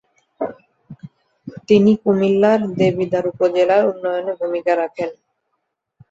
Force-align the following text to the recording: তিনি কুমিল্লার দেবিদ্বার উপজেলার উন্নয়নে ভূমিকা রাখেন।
তিনি 1.67 1.91
কুমিল্লার 2.03 2.59
দেবিদ্বার 2.79 3.23
উপজেলার 3.31 3.83
উন্নয়নে 3.91 4.33
ভূমিকা 4.41 4.73
রাখেন। 4.75 5.09